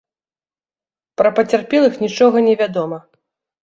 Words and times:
Пра 1.21 1.29
пацярпелых 1.37 2.03
нічога 2.09 2.37
не 2.51 2.61
вядома. 2.67 2.97